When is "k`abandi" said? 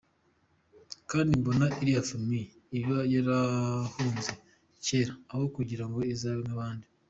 6.49-6.85